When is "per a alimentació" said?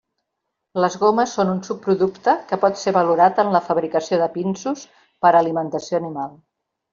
5.27-6.01